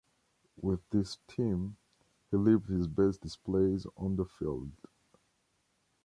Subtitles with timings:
[0.59, 1.77] With this team,
[2.31, 4.71] he lived his best displays on the field.